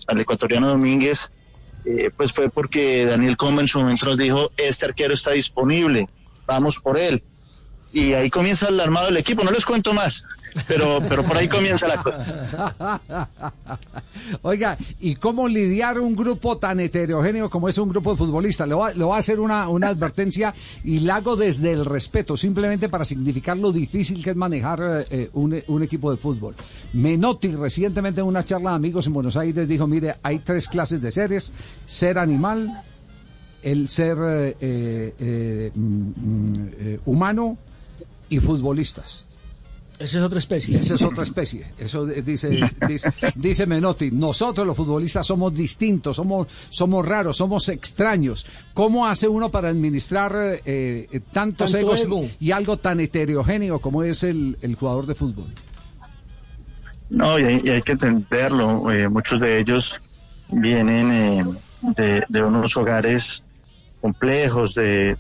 al 0.09 0.21
ecuatoriano 0.21 0.69
Domínguez, 0.69 1.31
pues 2.17 2.33
fue 2.33 2.51
porque 2.51 3.07
Daniel 3.07 3.39
Comba 3.39 3.63
en 3.63 3.69
su 3.69 3.79
momento 3.81 4.05
nos 4.07 4.19
dijo, 4.19 4.51
este 4.59 4.85
arquero 4.85 5.15
está 5.15 5.31
disponible, 5.31 6.07
vamos 6.49 6.81
por 6.81 6.99
él. 6.99 7.23
Y 7.93 8.13
ahí 8.13 8.29
comienza 8.29 8.69
el 8.69 8.81
armado 8.81 9.07
del 9.07 9.17
equipo, 9.17 9.43
no 9.43 9.51
les 9.51 9.65
cuento 9.65 9.95
más, 9.95 10.23
pero, 10.67 11.01
pero 11.09 11.23
por 11.25 11.39
ahí 11.39 11.49
comienza 11.49 11.89
la 11.89 12.03
cosa. 12.03 13.01
Oiga, 14.43 14.77
¿y 15.01 15.15
cómo 15.17 15.49
lidiar 15.49 15.99
un 15.99 16.15
grupo 16.15 16.59
tan 16.59 16.81
heterogéneo 16.81 17.49
como 17.49 17.67
es 17.67 17.79
un 17.79 17.89
grupo 17.89 18.11
de 18.11 18.17
futbolistas? 18.19 18.69
Le 18.69 18.75
voy 18.75 18.91
a, 18.91 18.95
le 18.95 19.11
a 19.11 19.17
hacer 19.17 19.41
una, 19.41 19.69
una 19.69 19.89
advertencia 19.89 20.55
y 20.85 21.01
la 21.01 21.17
hago 21.17 21.35
desde 21.35 21.73
el 21.73 21.87
respeto, 21.87 22.37
simplemente 22.37 22.91
para 22.91 23.07
significar 23.07 23.57
lo 23.57 23.73
difícil 23.73 24.23
que 24.23 24.31
es 24.31 24.37
manejar 24.37 25.07
eh, 25.11 25.31
un, 25.33 25.59
un 25.69 25.83
equipo 25.83 26.11
de 26.11 26.19
fútbol. 26.19 26.55
Menotti 26.93 27.57
recientemente 27.57 28.21
en 28.21 28.27
una 28.27 28.45
charla 28.45 28.71
de 28.71 28.77
amigos 28.77 29.07
en 29.07 29.15
Buenos 29.15 29.37
Aires 29.39 29.67
dijo, 29.67 29.87
mire, 29.87 30.17
hay 30.23 30.41
tres 30.41 30.69
clases 30.69 31.01
de 31.01 31.11
seres, 31.11 31.53
ser 31.87 32.19
animal, 32.19 32.83
el 33.63 33.89
ser 33.89 34.17
eh, 34.21 34.57
eh, 34.61 35.15
eh, 35.19 35.71
mm, 35.75 35.81
mm, 36.17 36.69
eh, 36.79 37.01
humano 37.07 37.57
y 38.29 38.41
futbolistas. 38.41 39.25
Esa 39.99 40.19
es 40.19 40.25
otra 40.25 40.39
especie. 40.39 40.79
Esa 40.79 40.95
es 40.95 41.03
otra 41.03 41.25
especie. 41.25 41.67
Eso 41.77 42.07
dice, 42.07 42.51
dice, 42.89 43.11
dice 43.35 43.67
Menotti. 43.67 44.13
Nosotros 44.13 44.65
los 44.65 44.77
futbolistas 44.77 45.27
somos 45.27 45.53
distintos, 45.53 46.15
somos, 46.15 46.47
somos 46.71 47.05
raros, 47.05 47.37
somos 47.37 47.69
extraños. 47.69 48.47
¿Cómo 48.75 49.09
hace 49.09 49.27
uno 49.27 49.51
para 49.51 49.71
administrar 49.71 50.33
eh, 50.37 50.63
eh, 51.11 51.21
tantos 51.33 51.73
Tanto 51.73 51.85
egos 51.87 52.05
ego. 52.05 52.29
y 52.39 52.53
algo 52.53 52.77
tan 52.77 53.01
heterogéneo 53.01 53.81
como 53.81 54.05
es 54.05 54.23
el, 54.23 54.57
el 54.63 54.77
jugador 54.77 55.07
de 55.07 55.17
fútbol? 55.17 55.53
No, 57.11 57.37
y 57.39 57.45
hay, 57.45 57.61
y 57.65 57.71
hay 57.71 57.83
que 57.83 57.93
entenderlo. 57.93 58.93
eh, 58.93 59.09
muchos 59.09 59.41
de 59.41 59.59
ellos 59.59 60.01
vienen 60.51 61.11
eh, 61.11 61.45
de, 61.97 62.23
de 62.29 62.43
unos 62.45 62.77
hogares 62.77 63.43
complejos, 64.01 64.75
de, 64.75 65.17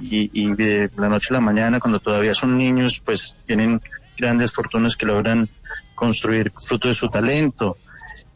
y, 0.00 0.30
y 0.32 0.52
de 0.54 0.90
la 0.96 1.08
noche 1.08 1.28
a 1.30 1.34
la 1.34 1.40
mañana, 1.40 1.80
cuando 1.80 2.00
todavía 2.00 2.34
son 2.34 2.56
niños, 2.58 3.00
pues 3.04 3.38
tienen 3.46 3.80
grandes 4.16 4.52
fortunas 4.52 4.96
que 4.96 5.06
logran 5.06 5.48
construir 5.94 6.52
fruto 6.58 6.88
de 6.88 6.94
su 6.94 7.08
talento. 7.08 7.76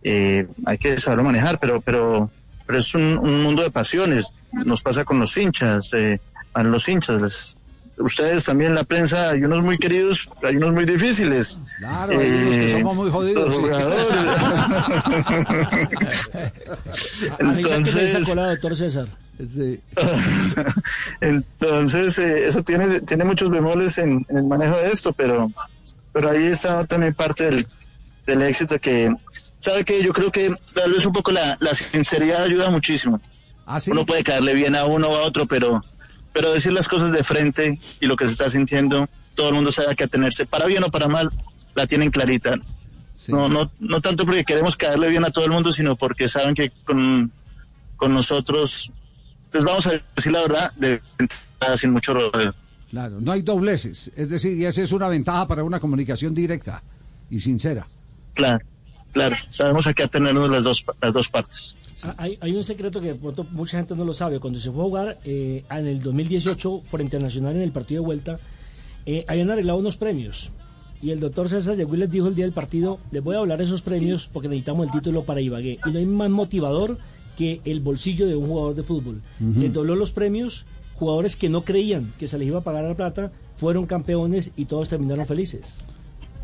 Eh, 0.02 0.46
hay 0.64 0.78
que 0.78 0.96
saberlo 0.98 1.24
manejar, 1.24 1.58
pero, 1.58 1.80
pero, 1.80 2.30
pero 2.66 2.78
es 2.78 2.94
un, 2.94 3.18
un 3.18 3.42
mundo 3.42 3.62
de 3.62 3.70
pasiones. 3.70 4.34
Nos 4.52 4.82
pasa 4.82 5.04
con 5.04 5.18
los 5.18 5.36
hinchas, 5.36 5.92
eh, 5.94 6.20
a 6.54 6.62
los 6.62 6.88
hinchas. 6.88 7.20
les- 7.20 7.54
ustedes 7.98 8.44
también, 8.44 8.76
la 8.76 8.84
prensa, 8.84 9.30
hay 9.30 9.42
unos 9.42 9.64
muy 9.64 9.76
queridos, 9.76 10.28
hay 10.44 10.56
unos 10.56 10.72
muy 10.72 10.84
difíciles. 10.84 11.58
Claro, 11.78 12.12
hay 12.20 12.28
unos 12.30 12.54
que 12.54 12.64
Eh, 12.66 12.72
somos 12.72 12.94
muy 12.96 13.10
jodidos. 13.10 13.56
sí. 13.56 13.62
Avisa 17.38 17.38
que 17.38 17.44
me 17.44 17.60
Entonces- 17.60 18.28
colado, 18.28 18.50
doctor 18.50 18.76
César. 18.76 19.08
Entonces, 21.20 22.18
eh, 22.18 22.46
eso 22.46 22.62
tiene, 22.62 23.00
tiene 23.00 23.24
muchos 23.24 23.50
bemoles 23.50 23.98
en, 23.98 24.26
en 24.28 24.36
el 24.36 24.46
manejo 24.46 24.76
de 24.76 24.90
esto, 24.90 25.12
pero, 25.12 25.50
pero 26.12 26.30
ahí 26.30 26.46
está 26.46 26.84
también 26.84 27.14
parte 27.14 27.44
del, 27.44 27.66
del 28.26 28.42
éxito 28.42 28.78
que, 28.78 29.14
¿sabe 29.58 29.84
que 29.84 30.02
Yo 30.02 30.12
creo 30.12 30.30
que 30.30 30.54
tal 30.74 30.92
vez 30.92 31.06
un 31.06 31.12
poco 31.12 31.32
la, 31.32 31.56
la 31.60 31.74
sinceridad 31.74 32.42
ayuda 32.42 32.70
muchísimo. 32.70 33.20
¿Ah, 33.66 33.78
Uno 33.88 34.06
puede 34.06 34.24
caerle 34.24 34.54
bien 34.54 34.74
a 34.74 34.86
uno 34.86 35.08
o 35.08 35.16
a 35.16 35.22
otro, 35.22 35.46
pero, 35.46 35.84
pero 36.32 36.52
decir 36.52 36.72
las 36.72 36.88
cosas 36.88 37.12
de 37.12 37.22
frente 37.22 37.78
y 38.00 38.06
lo 38.06 38.16
que 38.16 38.26
se 38.26 38.32
está 38.32 38.48
sintiendo, 38.48 39.08
todo 39.34 39.50
el 39.50 39.54
mundo 39.54 39.70
sabe 39.70 39.92
a 39.92 39.94
qué 39.94 40.04
atenerse, 40.04 40.46
para 40.46 40.66
bien 40.66 40.84
o 40.84 40.90
para 40.90 41.06
mal, 41.06 41.30
la 41.74 41.86
tienen 41.86 42.10
clarita. 42.10 42.56
No, 43.28 43.48
no, 43.48 43.70
no 43.78 44.00
tanto 44.00 44.24
porque 44.24 44.44
queremos 44.44 44.76
caerle 44.76 45.08
bien 45.08 45.24
a 45.24 45.30
todo 45.30 45.44
el 45.44 45.50
mundo, 45.50 45.70
sino 45.72 45.96
porque 45.96 46.28
saben 46.28 46.54
que 46.54 46.70
con, 46.84 47.30
con 47.96 48.14
nosotros 48.14 48.90
les 49.52 49.64
vamos 49.64 49.86
a 49.86 49.92
decir 50.14 50.32
la 50.32 50.42
verdad 50.42 50.72
de 50.76 51.00
sin 51.76 51.90
mucho 51.92 52.14
rodeo. 52.14 52.52
Claro, 52.90 53.20
no 53.20 53.32
hay 53.32 53.42
dobleces. 53.42 54.10
Es 54.16 54.30
decir, 54.30 54.56
y 54.56 54.64
esa 54.64 54.82
es 54.82 54.92
una 54.92 55.08
ventaja 55.08 55.46
para 55.46 55.62
una 55.62 55.78
comunicación 55.78 56.34
directa 56.34 56.82
y 57.30 57.40
sincera. 57.40 57.86
Claro, 58.34 58.64
claro, 59.12 59.36
sabemos 59.50 59.86
a 59.86 59.92
qué 59.92 60.04
atenernos 60.04 60.48
las 60.50 60.64
dos, 60.64 60.84
las 61.00 61.12
dos 61.12 61.28
partes. 61.28 61.76
Ah, 62.02 62.14
Hay, 62.16 62.38
hay 62.40 62.54
un 62.54 62.62
secreto 62.64 63.00
que 63.00 63.14
pronto 63.14 63.44
mucha 63.44 63.78
gente 63.78 63.94
no 63.94 64.04
lo 64.04 64.14
sabe. 64.14 64.40
Cuando 64.40 64.58
se 64.58 64.70
fue 64.70 64.80
a 64.80 64.84
jugar 64.84 65.18
eh, 65.24 65.64
en 65.70 65.86
el 65.86 66.00
2018 66.00 66.82
frente 66.88 67.16
a 67.16 67.20
Nacional 67.20 67.56
en 67.56 67.62
el 67.62 67.72
partido 67.72 68.02
de 68.02 68.06
vuelta, 68.06 68.38
eh, 69.04 69.24
habían 69.28 69.50
arreglado 69.50 69.78
unos 69.78 69.96
premios. 69.96 70.52
Y 71.02 71.10
el 71.10 71.20
doctor 71.20 71.48
César 71.48 71.76
llegó 71.76 71.94
y 71.94 71.98
les 71.98 72.10
dijo 72.10 72.26
el 72.26 72.34
día 72.34 72.44
del 72.44 72.54
partido, 72.54 72.98
les 73.10 73.22
voy 73.22 73.36
a 73.36 73.38
hablar 73.40 73.58
de 73.58 73.64
esos 73.64 73.82
premios 73.82 74.28
porque 74.32 74.48
necesitamos 74.48 74.86
el 74.86 74.92
título 74.92 75.24
para 75.24 75.40
Ibagué. 75.40 75.78
Y 75.84 75.90
no 75.90 75.98
hay 75.98 76.06
más 76.06 76.30
motivador 76.30 76.98
que 77.38 77.60
el 77.64 77.78
bolsillo 77.80 78.26
de 78.26 78.34
un 78.34 78.48
jugador 78.48 78.74
de 78.74 78.82
fútbol. 78.82 79.22
Ujú. 79.40 79.60
Les 79.60 79.72
dobló 79.72 79.94
los 79.94 80.10
premios, 80.10 80.64
jugadores 80.96 81.36
que 81.36 81.48
no 81.48 81.64
creían 81.64 82.12
que 82.18 82.26
se 82.26 82.36
les 82.36 82.48
iba 82.48 82.58
a 82.58 82.62
pagar 82.62 82.82
la 82.84 82.94
plata, 82.94 83.30
fueron 83.56 83.86
campeones 83.86 84.50
y 84.56 84.64
todos 84.64 84.88
terminaron 84.88 85.24
felices. 85.24 85.86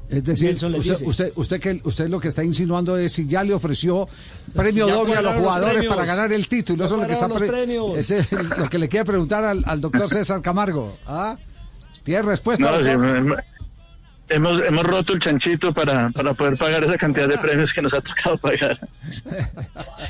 Es 0.08 0.22
decir, 0.22 0.54
usted, 0.54 1.06
usted, 1.06 1.32
usted, 1.34 1.60
que, 1.60 1.80
usted 1.82 2.08
lo 2.08 2.20
que 2.20 2.28
está 2.28 2.44
insinuando 2.44 2.96
es 2.96 3.10
si 3.12 3.26
ya 3.26 3.42
le 3.42 3.54
ofreció 3.54 4.06
premio 4.54 4.86
Si 4.86 4.92
doble 4.92 5.16
a 5.16 5.22
los 5.22 5.34
jugadores 5.34 5.84
para 5.86 6.04
ganar 6.04 6.32
el 6.32 6.46
título. 6.46 6.84
Eso 6.84 6.94
es 6.94 7.00
lo 7.00 7.06
que 7.08 7.12
está 7.14 7.28
pre- 7.28 7.98
ese 7.98 8.18
es 8.18 8.30
lo 8.32 8.68
que 8.68 8.78
le 8.78 8.88
quiere 8.88 9.04
preguntar 9.06 9.44
al, 9.44 9.64
al 9.66 9.80
doctor 9.80 10.08
César 10.08 10.40
Camargo. 10.42 10.96
¿Ah? 11.06 11.36
¿Tiene 12.04 12.22
respuesta? 12.22 12.70
No? 12.80 13.34
Hemos, 14.28 14.62
hemos, 14.62 14.84
roto 14.84 15.12
el 15.12 15.20
chanchito 15.20 15.72
para, 15.72 16.10
para 16.10 16.34
poder 16.34 16.56
pagar 16.56 16.84
esa 16.84 16.96
cantidad 16.96 17.28
de 17.28 17.38
premios 17.38 17.72
que 17.72 17.82
nos 17.82 17.94
ha 17.94 18.00
tocado 18.00 18.38
pagar. 18.38 18.78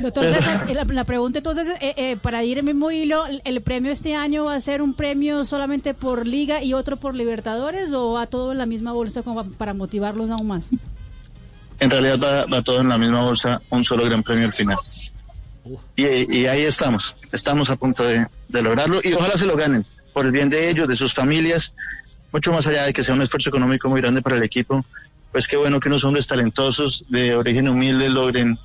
Doctor 0.01 0.27
César, 0.27 0.71
la, 0.71 0.85
la 0.85 1.05
pregunta 1.05 1.39
entonces, 1.39 1.69
eh, 1.81 1.95
eh, 1.97 2.17
para 2.21 2.45
ir 2.45 2.59
el 2.59 2.65
mismo 2.65 2.91
hilo, 2.91 3.27
¿el, 3.27 3.43
el 3.45 3.61
premio 3.63 3.93
este 3.93 4.15
año 4.15 4.45
va 4.45 4.55
a 4.55 4.61
ser 4.61 4.83
un 4.83 4.95
premio 4.95 5.45
solamente 5.45 5.95
por 5.95 6.27
liga 6.27 6.63
y 6.63 6.75
otro 6.75 6.97
por 6.97 7.15
Libertadores 7.15 7.93
o 7.93 8.13
va 8.13 8.27
todo 8.27 8.53
en 8.53 8.59
la 8.59 8.67
misma 8.67 8.93
bolsa 8.93 9.23
como 9.23 9.45
para 9.45 9.75
motivarlos 9.75 10.31
aún 10.31 10.49
más? 10.49 10.71
en 11.81 11.91
realidad 11.91 12.19
va, 12.23 12.47
va 12.47 12.63
todo 12.63 12.81
en 12.81 12.89
la 12.89 12.99
misma 12.99 13.23
bolsa, 13.23 13.61
un 13.71 13.85
solo 13.85 14.05
gran 14.05 14.23
premio 14.23 14.47
al 14.47 14.55
final. 14.55 14.79
Y, 15.97 16.39
y 16.39 16.47
ahí 16.47 16.63
estamos, 16.63 17.17
estamos 17.33 17.71
a 17.71 17.77
punto 17.77 18.05
de, 18.05 18.27
de 18.49 18.63
lograrlo 18.63 19.01
y 19.03 19.13
ojalá 19.15 19.37
se 19.37 19.47
lo 19.47 19.57
ganen, 19.57 19.85
por 20.13 20.27
el 20.27 20.33
bien 20.33 20.51
de 20.51 20.69
ellos, 20.69 20.89
de 20.89 20.97
sus 20.97 21.15
familias, 21.15 21.75
mucho 22.35 22.51
más 22.51 22.67
allá 22.67 22.83
de 22.83 22.93
que 22.93 23.05
sea 23.05 23.15
un 23.15 23.23
esfuerzo 23.23 23.49
económico 23.49 23.89
muy 23.89 24.01
grande 24.01 24.21
para 24.21 24.37
el 24.37 24.43
equipo, 24.43 24.85
pues 25.31 25.47
qué 25.47 25.57
bueno 25.57 25.79
que 25.79 25.89
unos 25.89 26.03
hombres 26.03 26.27
talentosos 26.27 27.05
de 27.09 27.37
origen 27.37 27.69
humilde 27.69 28.09
logren, 28.09 28.59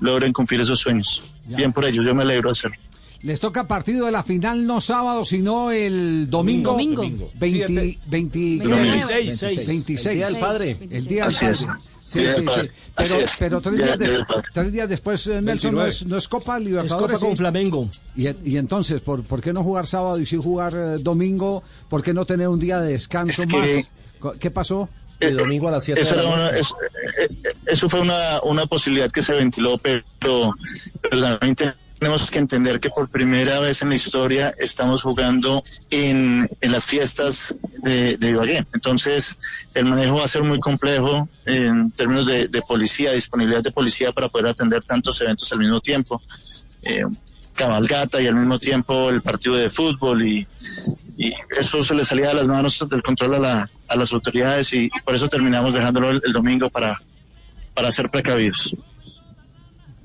logren 0.00 0.32
cumplir 0.32 0.60
esos 0.60 0.80
sueños. 0.80 1.22
Ya. 1.46 1.56
Bien 1.58 1.72
por 1.72 1.84
ellos, 1.84 2.04
yo 2.04 2.16
me 2.16 2.24
alegro 2.24 2.48
de 2.48 2.52
hacerlo. 2.52 2.76
Les 3.22 3.38
toca 3.38 3.68
partido 3.68 4.06
de 4.06 4.12
la 4.12 4.24
final 4.24 4.66
no 4.66 4.80
sábado, 4.80 5.24
sino 5.24 5.70
el 5.70 6.28
domingo. 6.28 6.72
Domingo. 6.72 7.30
20, 7.36 7.66
Siete. 7.66 7.98
20 8.08 8.38
26. 8.66 9.08
26. 9.08 9.66
26. 9.68 10.06
El 10.06 10.14
Día 10.16 10.26
del 10.26 10.38
Padre. 10.40 10.76
El 10.90 11.06
día 11.06 11.26
del 11.26 11.28
Así 11.28 11.64
padre. 11.64 11.80
Es. 12.06 12.12
Sí, 12.12 12.20
sí, 12.20 12.44
sí. 12.62 12.70
Pero, 12.96 13.16
es. 13.20 13.36
pero 13.38 13.60
tres, 13.60 13.76
Día- 13.76 13.86
días 13.86 13.98
Día 13.98 14.08
de- 14.18 14.24
tres 14.54 14.72
días 14.72 14.88
después, 14.88 15.26
eh, 15.26 15.40
Nelson, 15.42 15.74
no 15.74 15.84
es, 15.86 16.06
no 16.06 16.16
es 16.16 16.28
Copa 16.28 16.58
Es 16.58 16.64
Libertadores. 16.64 17.14
Copa 17.16 17.26
con. 17.28 17.36
Flamengo. 17.36 17.88
Y, 18.16 18.28
y 18.52 18.56
entonces, 18.56 19.00
¿por, 19.00 19.22
¿por 19.24 19.42
qué 19.42 19.52
no 19.52 19.62
jugar 19.62 19.86
sábado 19.86 20.18
y 20.20 20.26
sí 20.26 20.36
jugar 20.36 20.72
eh, 20.74 20.96
domingo? 21.00 21.62
¿Por 21.88 22.02
qué 22.02 22.12
no 22.14 22.24
tener 22.24 22.48
un 22.48 22.58
día 22.60 22.78
de 22.80 22.92
descanso 22.92 23.42
Es 23.42 23.48
que- 23.48 23.86
más? 24.22 24.38
¿Qué 24.40 24.50
pasó? 24.50 24.88
El 25.20 25.36
domingo 25.36 25.68
a 25.68 25.70
las 25.72 25.84
7 25.84 26.00
Eso, 26.00 26.14
de 26.16 26.22
la 26.22 26.28
una- 26.28 26.48
eso, 26.50 26.76
eh, 27.20 27.28
eh, 27.30 27.52
eso 27.66 27.88
fue 27.88 28.00
una, 28.02 28.40
una 28.42 28.66
posibilidad 28.66 29.10
que 29.10 29.22
se 29.22 29.32
ventiló, 29.34 29.78
pero, 29.78 30.02
pero 30.20 31.38
también 31.38 31.54
tenemos 31.98 32.30
que 32.30 32.38
entender 32.38 32.78
que 32.80 32.90
por 32.90 33.08
primera 33.08 33.58
vez 33.60 33.82
en 33.82 33.88
la 33.90 33.94
historia 33.94 34.54
estamos 34.58 35.02
jugando 35.02 35.62
en, 35.90 36.48
en 36.60 36.72
las 36.72 36.84
fiestas 36.84 37.56
de, 37.78 38.16
de 38.16 38.30
Ibagué. 38.30 38.66
Entonces, 38.74 39.38
el 39.74 39.86
manejo 39.86 40.16
va 40.16 40.24
a 40.24 40.28
ser 40.28 40.42
muy 40.42 40.60
complejo 40.60 41.28
en 41.46 41.90
términos 41.92 42.26
de, 42.26 42.48
de 42.48 42.62
policía, 42.62 43.12
disponibilidad 43.12 43.62
de 43.62 43.70
policía 43.70 44.12
para 44.12 44.28
poder 44.28 44.48
atender 44.48 44.84
tantos 44.84 45.20
eventos 45.20 45.50
al 45.52 45.58
mismo 45.60 45.80
tiempo. 45.80 46.22
Eh, 46.82 47.04
cabalgata 47.54 48.20
y 48.20 48.26
al 48.26 48.34
mismo 48.34 48.58
tiempo 48.58 49.08
el 49.08 49.22
partido 49.22 49.56
de 49.56 49.70
fútbol 49.70 50.22
y, 50.26 50.46
eso 51.58 51.82
se 51.82 51.94
le 51.94 52.04
salía 52.04 52.28
de 52.28 52.34
las 52.34 52.46
manos 52.46 52.84
del 52.90 53.02
control 53.02 53.36
a, 53.36 53.38
la- 53.38 53.70
a 53.88 53.96
las 53.96 54.12
autoridades 54.12 54.70
y, 54.74 54.90
por 55.02 55.14
eso 55.14 55.28
terminamos 55.28 55.72
dejándolo 55.72 56.10
el, 56.10 56.20
el 56.26 56.32
domingo 56.34 56.68
para, 56.68 57.00
para 57.72 57.90
ser 57.90 58.10
precavidos. 58.10 58.76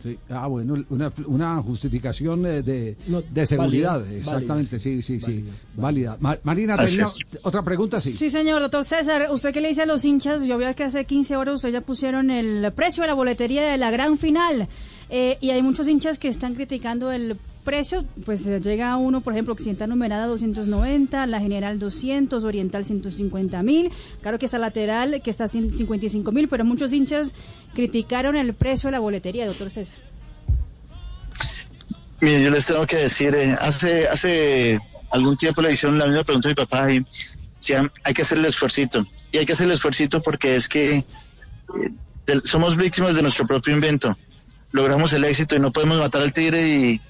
Sí. 0.04 0.18
Ah, 0.30 0.48
bueno, 0.48 0.76
una, 0.90 1.12
una 1.28 1.62
justificación 1.62 2.46
eh, 2.46 2.62
de, 2.62 2.98
No, 3.08 3.22
de 3.22 3.46
seguridad. 3.46 4.00
válida, 4.02 4.18
Exactamente, 4.18 4.78
válida, 4.78 4.80
sí, 4.80 5.00
sí, 5.00 5.22
sí. 5.22 5.46
Válida. 5.76 6.18
Ma- 6.20 6.38
Marina, 6.44 6.76
tenía 6.76 7.08
otra 7.44 7.62
pregunta, 7.64 8.00
sí. 8.00 8.12
Sí, 8.12 8.30
señor. 8.30 8.62
Doctor 8.62 8.84
César, 8.86 9.28
¿usted 9.32 9.54
qué 9.54 9.62
le 9.62 9.70
dice 9.70 9.84
a 9.84 9.86
los 9.86 10.04
hinchas? 10.06 10.44
Yo 10.46 10.58
veo 10.58 10.74
que 10.76 10.84
hace 10.84 11.06
15 11.06 11.36
horas 11.38 11.56
ustedes 11.56 11.74
ya 11.74 11.82
pusieron 11.82 12.32
el 12.32 12.72
precio 12.74 13.02
de 13.04 13.08
la 13.08 13.14
boletería 13.14 13.64
de 13.64 13.78
la 13.78 13.92
gran 13.92 14.18
final. 14.18 14.68
Eh, 15.14 15.38
y 15.42 15.50
hay 15.50 15.62
muchos 15.62 15.90
hinchas 15.90 16.18
que 16.18 16.30
están 16.30 16.56
criticando 16.56 17.12
el 17.12 17.38
precio. 17.66 18.06
Pues 18.26 18.48
eh, 18.48 18.62
llega 18.62 18.96
uno, 18.96 19.20
por 19.20 19.34
ejemplo, 19.34 19.54
Occidental 19.54 19.90
numerada 19.90 20.26
290, 20.26 21.28
la 21.28 21.42
General 21.42 21.78
200, 21.78 22.46
Oriental 22.46 22.86
150 22.86 23.62
mil. 23.62 23.92
Claro 24.22 24.40
que 24.40 24.46
está 24.46 24.58
lateral, 24.58 25.22
que 25.22 25.30
está 25.30 25.50
155 25.50 26.32
mil, 26.32 26.48
pero 26.48 26.64
muchos 26.64 26.94
hinchas 26.94 27.36
criticaron 27.76 28.38
el 28.38 28.54
precio 28.54 28.88
de 28.88 28.94
la 28.94 29.00
boletería, 29.00 29.46
doctor 29.46 29.70
César. 29.70 29.98
Mire, 32.22 32.44
yo 32.44 32.50
les 32.50 32.66
tengo 32.66 32.88
que 32.88 32.96
decir, 32.96 33.36
eh, 33.36 33.54
hace, 33.60 34.08
hace 34.08 34.80
algún 35.12 35.36
tiempo 35.36 35.62
le 35.62 35.74
hicieron 35.74 36.00
la 36.00 36.08
misma 36.08 36.24
pregunta 36.24 36.48
a 36.48 36.52
mi 36.52 36.56
papá 36.56 36.90
y 36.90 37.06
si 37.60 37.74
hay 37.74 38.14
que 38.14 38.22
hacer 38.22 38.38
el 38.38 38.46
esfuercito. 38.46 39.06
Y 39.34 39.40
hay 39.40 39.46
que 39.46 39.52
hacer 39.52 39.66
el 39.66 39.74
esfuercito 39.74 40.22
porque 40.22 40.56
es 40.56 40.70
que 40.70 40.98
eh, 40.98 41.04
somos 42.46 42.78
víctimas 42.78 43.16
de 43.16 43.24
nuestro 43.24 43.46
propio 43.46 43.74
invento. 43.74 44.16
Logramos 44.72 45.12
el 45.14 45.26
éxito 45.26 45.56
y 45.56 45.60
no 45.60 45.72
podemos 45.72 46.00
matar 46.00 46.22
al 46.22 46.34
tigre 46.34 46.62
y, 46.68 47.02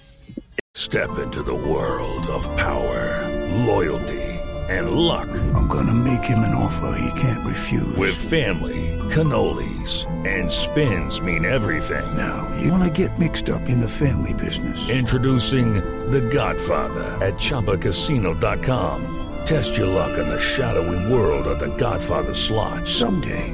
Step 0.73 1.19
into 1.19 1.43
the 1.43 1.53
world 1.53 2.25
of 2.27 2.49
power, 2.55 3.27
loyalty, 3.65 4.21
and 4.69 4.91
luck. 4.91 5.27
I'm 5.53 5.67
gonna 5.67 5.93
make 5.93 6.23
him 6.23 6.39
an 6.39 6.55
offer 6.55 6.97
he 6.97 7.19
can't 7.19 7.45
refuse. 7.45 7.95
With 7.97 8.15
family, 8.15 8.97
cannolis, 9.09 10.07
and 10.25 10.49
spins 10.49 11.19
mean 11.21 11.43
everything. 11.43 12.15
Now, 12.17 12.49
you 12.61 12.71
wanna 12.71 12.89
get 12.89 13.19
mixed 13.19 13.49
up 13.49 13.67
in 13.67 13.81
the 13.81 13.87
family 13.87 14.33
business. 14.33 14.89
Introducing 14.89 15.73
The 16.09 16.21
Godfather 16.21 17.17
at 17.21 17.33
ChumbaCasino.com. 17.33 19.17
Test 19.45 19.77
your 19.77 19.87
luck 19.87 20.17
in 20.17 20.29
the 20.29 20.39
shadowy 20.39 21.13
world 21.13 21.47
of 21.47 21.59
The 21.59 21.75
Godfather 21.75 22.33
slot. 22.33 22.87
Someday, 22.87 23.53